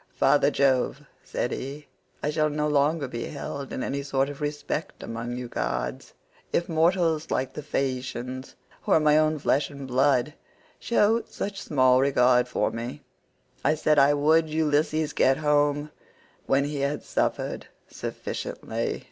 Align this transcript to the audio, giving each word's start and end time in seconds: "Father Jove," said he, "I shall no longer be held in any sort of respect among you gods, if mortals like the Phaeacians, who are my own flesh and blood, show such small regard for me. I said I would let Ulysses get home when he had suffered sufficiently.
"Father 0.15 0.49
Jove," 0.49 1.05
said 1.23 1.51
he, 1.51 1.85
"I 2.23 2.31
shall 2.31 2.49
no 2.49 2.67
longer 2.67 3.07
be 3.07 3.25
held 3.25 3.71
in 3.71 3.83
any 3.83 4.01
sort 4.01 4.29
of 4.29 4.41
respect 4.41 5.03
among 5.03 5.37
you 5.37 5.47
gods, 5.47 6.13
if 6.51 6.67
mortals 6.67 7.29
like 7.29 7.53
the 7.53 7.61
Phaeacians, 7.61 8.55
who 8.81 8.93
are 8.93 8.99
my 8.99 9.15
own 9.19 9.37
flesh 9.37 9.69
and 9.69 9.87
blood, 9.87 10.33
show 10.79 11.21
such 11.29 11.61
small 11.61 11.99
regard 12.01 12.47
for 12.47 12.71
me. 12.71 13.03
I 13.63 13.75
said 13.75 13.99
I 13.99 14.15
would 14.15 14.45
let 14.47 14.53
Ulysses 14.55 15.13
get 15.13 15.37
home 15.37 15.91
when 16.47 16.63
he 16.65 16.77
had 16.79 17.03
suffered 17.03 17.67
sufficiently. 17.87 18.99